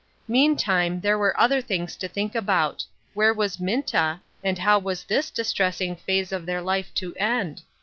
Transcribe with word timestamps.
Meantime, 0.27 0.99
there 1.01 1.15
were 1.15 1.39
other 1.39 1.61
things 1.61 1.95
to 1.95 2.07
think 2.07 2.33
about. 2.33 2.83
Where 3.13 3.31
was 3.35 3.59
Minta, 3.59 4.19
and 4.43 4.57
how 4.57 4.79
was 4.79 5.03
this 5.03 5.29
dis 5.29 5.53
tressing 5.53 5.95
phase 5.95 6.31
of 6.31 6.47
their 6.47 6.59
life 6.63 6.91
to 6.95 7.13
end 7.17 7.61